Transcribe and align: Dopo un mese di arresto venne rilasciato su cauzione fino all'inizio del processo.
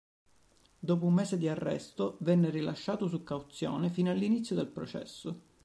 Dopo 0.79 1.05
un 1.05 1.13
mese 1.13 1.37
di 1.37 1.47
arresto 1.47 2.17
venne 2.21 2.49
rilasciato 2.49 3.05
su 3.07 3.21
cauzione 3.21 3.91
fino 3.91 4.09
all'inizio 4.09 4.55
del 4.55 4.65
processo. 4.65 5.41